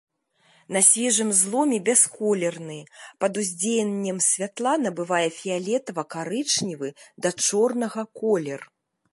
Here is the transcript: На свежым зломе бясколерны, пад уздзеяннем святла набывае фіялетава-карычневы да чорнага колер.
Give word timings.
На 0.75 0.79
свежым 0.87 1.29
зломе 1.39 1.77
бясколерны, 1.89 2.77
пад 3.23 3.33
уздзеяннем 3.43 4.17
святла 4.29 4.73
набывае 4.87 5.23
фіялетава-карычневы 5.39 6.89
да 7.27 7.35
чорнага 7.51 8.01
колер. 8.23 8.61